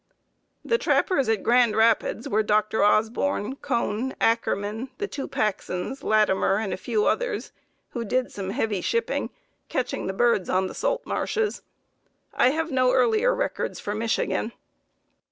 [0.65, 2.83] The trappers at Grand Rapids were Dr.
[2.83, 7.51] Osborn, Cone, Ackerman, the two Paxons, Latimer, and a few others,
[7.91, 9.29] who did some heavy shipping,
[9.69, 11.61] catching the birds on the salt marshes.
[12.33, 14.53] I have no earlier records for Michigan.